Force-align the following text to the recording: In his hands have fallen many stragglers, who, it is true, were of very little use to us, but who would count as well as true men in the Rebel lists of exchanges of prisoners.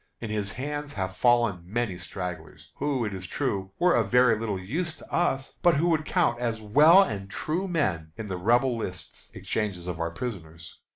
In 0.19 0.31
his 0.31 0.53
hands 0.53 0.93
have 0.93 1.15
fallen 1.15 1.61
many 1.63 1.95
stragglers, 1.99 2.71
who, 2.77 3.05
it 3.05 3.13
is 3.13 3.27
true, 3.27 3.69
were 3.77 3.93
of 3.93 4.09
very 4.09 4.35
little 4.35 4.57
use 4.59 4.95
to 4.95 5.13
us, 5.13 5.59
but 5.61 5.75
who 5.75 5.89
would 5.89 6.05
count 6.05 6.39
as 6.39 6.59
well 6.59 7.03
as 7.03 7.21
true 7.27 7.67
men 7.67 8.11
in 8.17 8.27
the 8.27 8.35
Rebel 8.37 8.75
lists 8.75 9.29
of 9.29 9.35
exchanges 9.35 9.87
of 9.87 9.99
prisoners. 10.15 10.79